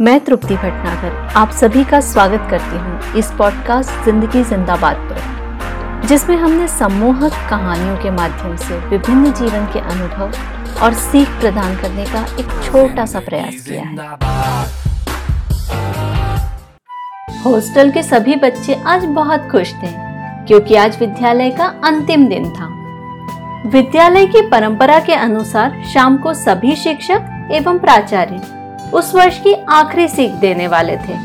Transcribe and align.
मैं 0.00 0.18
तृप्ति 0.24 0.54
भटनागर, 0.54 1.12
आप 1.36 1.50
सभी 1.50 1.82
का 1.84 1.98
स्वागत 2.00 2.46
करती 2.50 2.76
हूँ 2.76 3.18
इस 3.18 3.30
पॉडकास्ट 3.38 4.04
ज़िंदगी 4.04 4.42
जिंदाबाद 4.44 4.96
पर, 5.10 6.06
जिसमें 6.06 6.36
हमने 6.36 6.66
सम्मोहक 6.68 7.32
कहानियों 7.50 7.96
के 7.96 8.10
माध्यम 8.10 8.56
से 8.56 8.78
विभिन्न 8.88 9.32
जीवन 9.32 9.66
के 9.72 9.80
अनुभव 9.80 10.82
और 10.84 10.94
सीख 10.94 11.28
प्रदान 11.40 11.76
करने 11.76 12.04
का 12.04 12.24
एक 12.40 12.50
छोटा 12.64 13.04
सा 13.06 13.20
प्रयास 13.20 13.66
किया 13.68 13.82
है। 13.82 13.96
हॉस्टल 17.44 17.90
के 17.90 18.02
सभी 18.02 18.36
बच्चे 18.36 18.74
आज 18.86 19.04
बहुत 19.04 19.48
खुश 19.52 19.72
थे, 19.74 19.92
क्योंकि 20.46 20.74
आज 20.76 20.98
विद्यालय 21.00 21.50
का 21.50 21.66
अंतिम 21.84 22.26
दिन 22.28 22.50
था। 22.50 22.68
विद्यालय 23.68 24.26
की 24.26 24.42
परंपरा 24.48 24.98
के 24.98 25.14
अनुसार 25.14 25.82
शाम 25.84 26.18
को 26.18 26.34
सभी 26.34 26.76
शिक्षक 26.76 27.48
एवं 27.52 27.78
प्राचार्य 27.78 28.40
उस 28.94 29.14
वर्ष 29.14 29.38
की 29.38 29.52
आखिरी 29.72 30.08
सीख 30.08 30.30
देने 30.40 30.66
वाले 30.68 30.96
थे। 30.98 31.18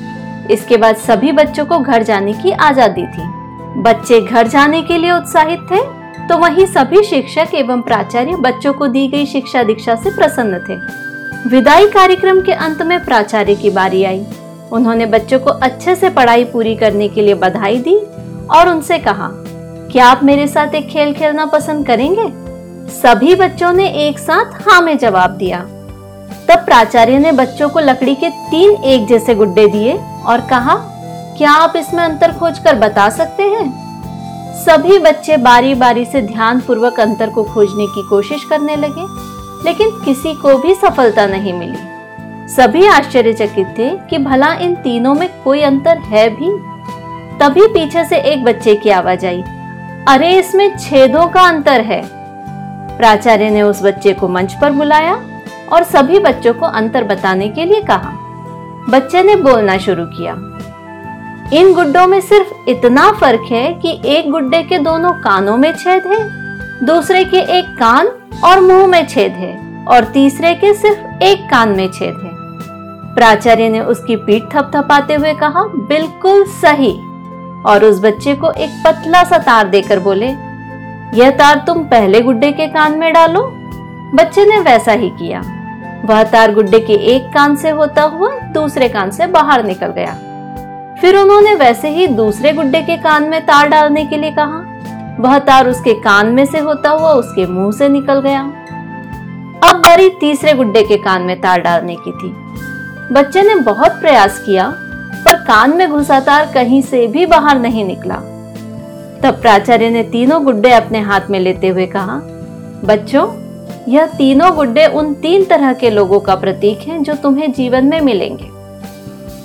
इसके 0.53 0.77
बाद 0.77 0.95
सभी 0.97 1.31
बच्चों 1.33 1.65
को 1.65 1.79
घर 1.79 2.03
जाने 2.03 2.33
की 2.33 2.51
आज़ादी 2.51 3.05
थी। 3.07 3.27
बच्चे 3.81 4.19
घर 4.21 4.47
जाने 4.47 4.81
के 4.81 4.97
लिए 4.97 5.11
उत्साहित 5.11 5.59
थे 5.71 5.81
तो 6.27 6.37
वहीं 6.37 6.65
सभी 6.67 7.03
शिक्षक 7.03 7.53
एवं 7.55 7.81
प्राचार्य 7.81 8.35
बच्चों 8.41 8.73
को 8.73 8.87
दी 8.87 9.07
गई 9.07 9.25
शिक्षा 9.25 9.63
दीक्षा 9.63 9.95
से 9.95 10.09
प्रसन्न 10.09 10.59
थे। 10.59 10.75
विदाई 11.49 11.87
कार्यक्रम 11.89 12.41
के 12.41 12.53
अंत 12.53 12.81
में 12.81 12.99
प्राचार्य 13.05 13.55
की 13.55 13.69
बारी 13.71 14.03
आई। 14.03 14.25
उन्होंने 14.71 15.05
बच्चों 15.07 15.39
को 15.39 15.49
अच्छे 15.51 15.95
से 15.95 16.09
पढ़ाई 16.11 16.43
पूरी 16.45 16.75
करने 16.75 17.07
के 17.09 17.21
लिए 17.21 17.35
बधाई 17.35 17.77
दी 17.79 17.95
और 18.49 18.69
उनसे 18.69 18.97
कहा, 18.99 19.29
क्या 19.91 20.05
आप 20.05 20.23
मेरे 20.23 20.47
साथ 20.47 20.75
एक 20.75 20.87
खेल 20.89 21.13
खेलना 21.13 21.45
पसंद 21.47 21.85
करेंगे? 21.87 22.27
सभी 22.93 23.35
बच्चों 23.35 23.71
ने 23.73 23.89
एक 24.07 24.19
साथ 24.19 24.61
हाँ 24.63 24.81
में 24.81 24.97
जवाब 24.97 25.37
दिया। 25.37 25.65
तब 26.49 26.65
प्राचार्य 26.65 27.17
ने 27.19 27.31
बच्चों 27.31 27.69
को 27.69 27.79
लकड़ी 27.79 28.15
के 28.15 28.29
तीन 28.29 28.71
एक 28.83 29.05
जैसे 29.07 29.35
गुड्डे 29.35 29.67
दिए 29.67 29.93
और 30.25 30.41
कहा, 30.41 30.75
क्या 31.37 31.51
आप 31.51 31.75
इसमें 31.75 32.03
अंतर 32.03 32.31
खोजकर 32.31 32.75
बता 32.75 33.09
सकते 33.09 33.43
हैं? 33.43 33.67
सभी 34.65 34.97
बच्चे 34.99 35.37
बारी 35.37 35.73
बारी 35.75 36.05
से 36.05 36.21
ध्यान 36.21 36.59
पूर्वक 36.59 36.99
अंतर 36.99 37.29
को 37.29 37.43
खोजने 37.43 37.85
की 37.87 38.07
कोशिश 38.09 38.43
करने 38.43 38.75
लगे, 38.75 39.05
लेकिन 39.65 39.91
किसी 40.05 40.33
को 40.33 40.57
भी 40.57 40.75
सफलता 40.75 41.25
नहीं 41.25 41.53
मिली। 41.53 42.47
सभी 42.47 42.87
आश्चर्यचकित 42.87 43.75
थे 43.77 43.89
कि 44.09 44.17
भला 44.17 44.53
इन 44.53 44.75
तीनों 44.75 45.13
में 45.13 45.29
कोई 45.43 45.61
अंतर 45.61 45.97
है 45.97 46.29
भी। 46.29 46.51
तभी 47.39 47.67
पीछे 47.67 48.05
से 48.05 48.17
एक 48.17 48.43
बच्चे 48.43 48.75
की 48.75 48.89
आवाज़ 48.89 49.25
आई, 49.25 49.43
अरे, 50.07 50.37
इसमें 50.39 50.77
छेदों 50.77 51.27
का 51.27 51.41
अंतर 51.41 51.81
है। 51.81 52.01
प्राचार्य 52.97 53.49
ने 53.49 53.61
उस 53.61 53.83
बच्चे 53.83 54.13
को 54.13 54.27
मंच 54.27 54.53
पर 54.53 54.71
बुलाया 54.71 55.21
और 55.73 55.83
सभी 55.83 56.19
बच्चों 56.19 56.53
को 56.53 56.65
अंतर 56.65 57.03
बताने 57.03 57.49
के 57.49 57.65
लिए 57.65 57.81
कहा। 57.81 58.11
बच्चे 58.89 59.23
ने 59.23 59.35
बोलना 59.35 59.77
शुरू 59.77 60.05
किया। 60.05 60.33
इन 61.53 61.73
गुड्डों 61.73 62.07
में 62.07 62.21
सिर्फ़ 62.21 62.69
इतना 62.69 63.11
फ़र्क 63.11 63.41
है 63.51 63.73
कि 63.73 64.01
एक 64.05 64.31
गुड्डे 64.31 64.63
के 64.63 64.77
दोनों 64.77 65.13
कानों 65.13 65.57
में 65.57 65.71
छेद 65.77 66.05
है, 66.05 66.39
दूसरे 66.85 67.23
के 67.23 67.37
एक 67.37 67.65
कान 67.65 68.07
और 68.43 68.59
मुँह 68.59 68.87
में 68.87 69.07
छेद 69.07 69.31
है, 69.31 69.85
और 69.85 70.03
तीसरे 70.03 70.53
के 70.53 70.73
सिर्फ़ 70.73 71.23
एक 71.23 71.49
कान 71.51 71.69
में 71.69 71.91
छेद 71.91 72.15
है। 72.23 72.31
प्राचार्य 73.15 73.69
ने 73.69 73.79
उसकी 73.79 74.15
पीठ 74.15 74.43
थपथपाते 74.43 75.13
हुए 75.13 75.33
कहा, 75.33 75.63
बिल्कुल 75.63 76.43
सही। 76.43 76.99
और 77.65 77.85
उस 77.85 78.03
बच्चे 78.03 78.35
को 78.35 78.51
एक 78.51 78.69
पतला 78.85 79.23
सा 79.23 79.37
तार 79.37 79.67
देकर 79.67 79.99
बोले, 79.99 80.27
यह 81.13 81.29
तार 81.29 81.63
तुम 81.67 81.83
पहले 81.83 82.21
गुड्डे 82.21 82.51
के 82.51 82.67
कान 82.67 82.97
में 82.97 83.13
डालो। 83.13 83.51
बच्चे 84.15 84.45
ने 84.45 84.59
वैसा 84.59 84.91
ही 84.91 85.09
किया। 85.09 85.41
वह 86.09 86.23
तार 86.23 86.53
गुड्डे 86.53 86.79
के 86.79 86.93
एक 86.93 87.23
कान 87.33 87.55
से 87.55 87.69
होता 87.69 88.03
हुआ 88.03 88.29
दूसरे 88.53 88.87
कान 88.89 89.11
से 89.11 89.27
बाहर 89.27 89.63
निकल 89.63 89.87
गया। 89.87 90.13
फिर 91.01 91.17
उन्होंने 91.17 91.53
वैसे 91.55 91.89
ही 91.89 92.07
दूसरे 92.07 92.53
गुड्डे 92.53 92.81
के 92.81 92.95
कान 92.97 93.23
में 93.23 93.45
तार 93.45 93.67
डालने 93.69 94.05
के 94.05 94.17
लिए 94.17 94.31
कहा। 94.31 94.65
वह 95.19 95.37
तार 95.39 95.67
उसके 95.67 95.93
कान 95.93 96.27
में 96.27 96.45
से 96.45 96.59
होता 96.59 96.89
हुआ 96.89 97.11
उसके 97.11 97.45
मुँह 97.45 97.71
से 97.71 97.89
निकल 97.89 98.19
गया। 98.19 98.41
अब 99.63 99.75
बारी 99.75 100.09
तीसरे 100.09 100.53
गुड्डे 100.53 100.83
के 100.83 100.97
कान 100.97 101.21
में 101.21 101.41
तार 101.41 101.61
डालने 101.61 101.95
की 101.95 102.11
थी। 102.11 102.31
बच्चे 103.13 103.43
ने 103.43 103.55
बहुत 103.55 103.91
प्रयास 103.91 104.39
किया, 104.39 104.69
पर 105.25 105.35
कान 105.35 105.77
में 105.77 105.89
घुसा 105.89 106.19
तार 106.19 106.51
कहीं 106.53 106.81
से 106.81 107.07
भी 107.07 107.25
बाहर 107.25 107.59
नहीं 107.59 107.85
निकला। 107.85 108.15
तब 109.21 109.39
प्राचार्य 109.41 109.89
ने 109.89 110.03
तीनों 110.03 110.43
गुड्डे 110.43 110.71
अपने 110.71 110.99
हाथ 110.99 111.29
में 111.29 111.39
लेते 111.39 111.67
हुए 111.67 111.85
कहा, 111.85 112.19
बच्चों 112.85 113.25
यह 113.87 114.05
तीनों 114.05 114.55
गुड्डे 114.55 114.85
उन 114.85 115.13
तीन 115.13 115.45
तरह 115.45 115.73
के 115.73 115.89
लोगों 115.89 116.19
का 116.19 116.35
प्रतीक 116.35 116.79
हैं 116.79 117.03
जो 117.03 117.13
तुम्हें 117.13 117.51
जीवन 117.51 117.85
में 117.85 118.01
मिलेंगे। 118.01 118.49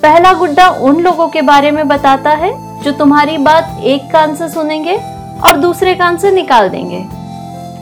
पहला 0.03 0.33
गुड्डा 0.33 0.69
उन 0.69 1.01
लोगों 1.01 1.29
के 1.29 1.43
बारे 1.43 1.71
में 1.71 1.89
बताता 1.89 2.31
है, 2.31 2.53
जो 2.83 2.93
तुम्हारी 2.93 3.39
बात 3.39 3.81
एक 3.83 4.03
कान 4.13 4.35
से 4.35 4.49
सुनेंगे 4.49 4.97
और 5.45 5.57
दूसरे 5.57 5.95
कान 5.95 6.17
से 6.17 6.31
निकाल 6.31 6.69
देंगे। 6.69 7.05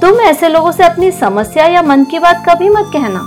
तुम 0.00 0.20
ऐसे 0.20 0.48
लोगों 0.48 0.72
से 0.72 0.84
अपनी 0.84 1.10
समस्या 1.10 1.66
या 1.66 1.82
मन 1.82 2.04
की 2.04 2.18
बात 2.18 2.44
कभी 2.48 2.68
मत 2.68 2.90
कहना। 2.92 3.20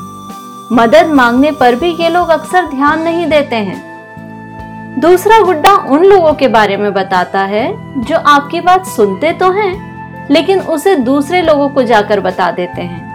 मदद 0.71 1.05
मांगने 1.05 1.51
पर 1.51 1.75
भी 1.75 1.91
ये 1.93 2.09
लोग 2.09 2.29
अक्सर 2.29 2.65
ध्यान 2.65 3.01
नहीं 3.01 3.27
देते 3.27 3.55
हैं। 3.55 4.99
दूसरा 4.99 5.39
गुड्डा 5.39 5.73
उन 5.75 6.05
लोगों 6.05 6.33
के 6.33 6.47
बारे 6.47 6.77
में 6.77 6.93
बताता 6.93 7.39
है, 7.39 7.67
जो 8.03 8.17
आपकी 8.17 8.61
बात 8.61 8.85
सुनते 8.85 9.31
तो 9.31 9.51
हैं, 9.51 10.27
लेकिन 10.31 10.59
उसे 10.59 10.95
दूसरे 10.95 11.41
लोगों 11.41 11.69
को 11.69 11.83
जाकर 11.83 12.19
बता 12.19 12.51
देते 12.51 12.81
हैं। 12.81 13.14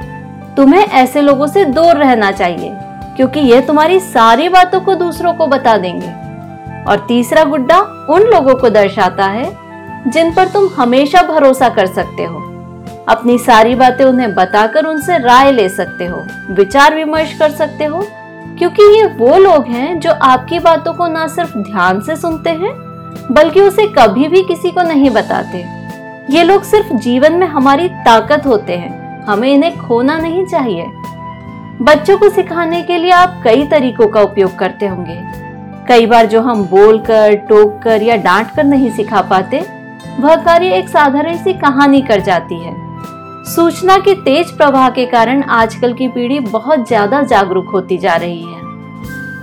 तुम्हें 0.57 0.85
ऐसे 0.85 1.21
लोगों 1.21 1.47
से 1.47 1.65
दूर 1.65 1.97
रहना 1.97 2.31
चाहिए, 2.33 2.71
क्योंकि 3.17 3.41
ये 3.41 3.61
तुम्हारी 3.61 3.99
सारी 4.01 4.49
बातों 4.49 4.81
को 4.81 4.95
दूसरों 4.95 5.33
को 5.35 5.47
बता 5.47 5.77
देंगे। 5.77 6.13
और 6.83 7.05
तीसरा 7.09 7.45
गुड्डा 7.45 7.79
उन 8.11 8.23
लोगों 8.25 8.55
को 8.55 8.71
दर्शाता 8.71 9.27
है, 9.27 9.51
जिन 10.07 10.33
पर 10.35 10.49
तुम 10.49 10.69
हमेशा 10.77 11.23
भरोसा 11.23 11.69
कर 11.69 11.87
सकते 11.87 12.25
हो। 12.25 12.39
अपनी 13.09 13.39
सारी 13.39 13.75
बातें 13.75 14.05
उन्हें 14.05 14.35
बताकर 14.35 14.87
उनसे 14.87 15.19
राय 15.19 15.53
ले 15.53 15.69
सकते 15.69 16.07
हो, 16.07 16.25
विचार 16.51 16.95
विमर्श 16.95 17.35
कर 17.39 17.51
सकते 17.51 17.85
हो, 17.85 18.07
क्योंकि 18.59 18.83
ये 18.83 19.05
वो 19.17 19.37
लोग 19.39 19.67
हैं 19.67 19.99
जो 20.01 20.13
आपकी 20.13 20.59
बातों 20.59 20.93
को 20.93 21.07
ना 21.07 21.27
सिर्फ़ 21.27 21.59
ध्यान 21.59 22.01
से 22.01 22.17
सुनते 22.17 22.51
हैं, 22.51 22.73
बल्कि 23.31 23.61
उसे 23.61 23.87
कभी 23.89 24.29
भी 24.29 24.43
किसी 24.43 24.71
को 24.71 24.83
नहीं 24.83 25.11
बताते। 25.11 25.65
ये 26.31 26.43
लोग 26.43 26.63
सिर्फ़ 26.63 26.93
जीवन 26.95 27.33
में 27.33 27.47
हमारी 27.47 27.89
ताकत 28.05 28.47
होते 28.47 28.77
हैं। 28.77 29.00
हमें 29.27 29.49
इन्हें 29.49 29.79
खोना 29.79 30.19
नहीं 30.19 30.45
चाहिए। 30.47 30.87
बच्चों 31.83 32.17
को 32.19 32.29
सिखाने 32.29 32.83
के 32.83 32.99
लिए 32.99 33.11
आप 33.13 33.41
कई 33.45 33.67
तरीकों 33.67 34.07
का 34.07 34.23
उपयोग 34.23 34.59
करते 34.59 34.87
होंगे। 34.87 35.19
कई 35.89 36.07
बार 36.07 36.27
जो 36.27 36.41
हम 36.41 36.65
बोलकर 36.65 37.35
टोक 37.49 37.81
कर 37.83 38.03
या 38.03 38.17
डांट 38.19 38.55
कर 38.57 38.65
नहीं 38.65 38.91
सिखा 38.91 39.21
पाते, 39.23 39.61
वह 40.21 40.37
कार्य 40.37 40.77
एक 40.77 40.89
साधारण 40.89 41.37
सी 41.37 41.53
कहानी 41.53 42.01
कर 42.03 42.21
जाती 42.21 42.59
है। 42.59 42.75
सूचना 43.47 43.97
के 43.99 44.15
तेज 44.15 44.51
प्रवाह 44.51 44.89
के 44.91 45.07
कारण 45.07 45.43
आजकल 45.43 45.93
की 45.93 46.09
पीढ़ी 46.09 46.41
बहुत 46.41 46.87
ज़्यादा 46.89 47.23
जागरूक 47.23 47.69
होती 47.69 47.99
जा 47.99 48.17
रही 48.17 48.43
है। 48.43 48.59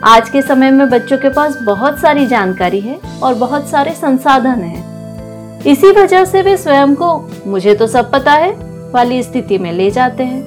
आज 0.06 0.30
के 0.30 0.42
समय 0.42 0.72
में 0.72 0.90
बच्चों 0.90 1.18
के 1.18 1.30
पास 1.30 1.58
बहुत 1.64 2.00
सारी 2.00 2.26
जानकारी 2.26 2.80
है 2.80 3.00
और 3.24 3.34
बहुत 3.36 3.68
सारे 3.68 3.92
संसाधन 3.92 4.62
हैं। 4.62 5.64
इसी 5.66 5.92
वजह 5.92 6.26
से 6.26 6.42
वे 6.42 6.56
स्वयं 6.58 6.94
को, 6.96 7.30
मुझे 7.48 7.74
तो 7.76 7.88
सब 7.88 8.12
पता 8.12 8.32
है 8.34 8.52
वाली 8.94 9.22
स्थिति 9.24 9.58
में 9.58 9.72
ले 9.72 9.90
जाते 9.92 10.24
हैं, 10.24 10.42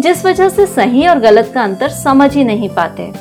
जिस 0.00 0.24
वजह 0.26 0.48
से 0.48 0.66
सही 0.66 1.06
और 1.08 1.18
गलत 1.18 1.50
का 1.54 1.62
अंतर 1.62 1.88
समझ 1.88 2.34
ही 2.34 2.44
नहीं 2.44 2.68
पाते। 2.68 3.12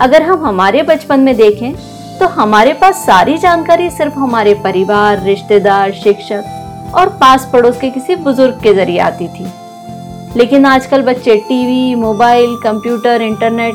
अगर 0.00 0.22
हम 0.22 0.46
हमारे 0.46 0.82
बचपन 0.82 1.20
में 1.20 1.36
देखें 1.36 1.72
तो 2.18 2.26
हमारे 2.26 2.72
पास 2.72 2.96
सारी 2.96 3.36
जानकारी 3.38 3.90
सिर्फ़ 3.90 4.14
हमारे 4.14 4.54
परिवार, 4.54 5.22
रिश्तेदार, 5.22 5.92
शिक्षक 5.92 6.92
और 6.94 7.08
पास 7.08 7.50
पड़ोस 7.52 7.78
के 7.80 7.90
किसी 7.90 8.16
बुज़ुर्ग 8.16 8.60
के 8.62 8.74
ज़रिए 8.74 8.98
आती 8.98 9.28
थी। 9.28 9.46
लेकिन 10.36 10.66
आजकल 10.66 11.02
बच्चे 11.02 11.36
टीवी, 11.36 11.94
मोबाइल, 11.94 12.56
कंप्यूटर, 12.56 13.22
इंटरनेट, 13.22 13.74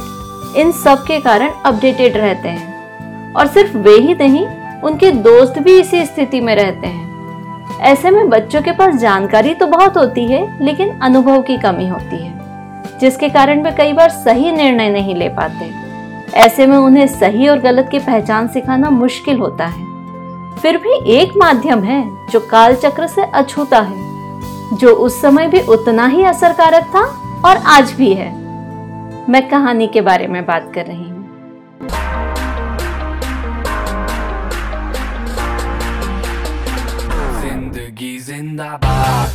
इन 0.57 0.71
सब 0.71 1.03
के 1.03 1.19
कारण 1.19 1.49
अपडेटेड 1.65 2.17
रहते 2.17 2.49
हैं। 2.49 3.33
और 3.33 3.47
सिर्फ़ 3.47 3.77
वे 3.77 3.97
ही 3.97 4.13
नहीं, 4.15 4.45
उनके 4.83 5.11
दोस्त 5.11 5.59
भी 5.59 5.79
इसी 5.79 6.05
स्थिति 6.05 6.41
में 6.41 6.55
रहते 6.55 6.87
हैं। 6.87 7.10
ऐसे 7.81 8.09
में 8.11 8.29
बच्चों 8.29 8.61
के 8.61 8.71
पास 8.71 8.95
जानकारी 8.95 9.53
तो 9.53 9.67
बहुत 9.67 9.97
होती 9.97 10.25
है, 10.25 10.65
लेकिन 10.65 10.89
अनुभव 10.99 11.41
की 11.41 11.57
कमी 11.57 11.87
होती 11.87 12.17
है, 12.17 12.99
जिसके 12.99 13.29
कारण 13.29 13.63
वे 13.63 13.71
कई 13.71 13.93
बार 13.93 14.09
सही 14.09 14.51
निर्णय 14.51 14.89
नहीं 14.89 15.15
ले 15.15 15.29
पाते। 15.29 15.69
ऐसे 16.39 16.65
में 16.67 16.77
उन्हें 16.77 17.07
सही 17.09 17.47
और 17.47 17.59
गलत 17.59 17.87
की 17.91 17.99
पहचान 17.99 18.47
सिखाना 18.47 18.89
मुश्किल 18.89 19.39
होता 19.39 19.65
है। 19.67 19.89
फिर 20.61 20.77
भी 20.77 20.93
एक 21.13 21.31
माध्यम 21.37 21.83
है 21.83 22.03
जो 22.29 22.39
काल 22.41 22.75
चक्र 22.75 23.07
से 23.07 23.23
अछूता 23.25 23.79
है, 23.79 24.77
जो 24.77 24.93
उस 24.95 25.21
समय 25.21 25.47
भी 25.47 25.61
उतना 25.67 26.05
ही 26.07 26.23
असरकारक 26.23 26.83
था 26.95 27.03
और 27.45 27.57
आज 27.67 27.93
भी 27.93 28.13
है। 28.13 28.29
मैं 29.29 29.47
कहानी 29.49 29.87
के 29.87 30.01
बारे 30.01 30.27
में 30.27 30.45
बात 30.45 30.71
कर 30.75 30.85
रही 30.85 31.03
हूँ। 31.03 31.10
in 38.31 38.55
the 38.55 38.77
back. 38.79 39.31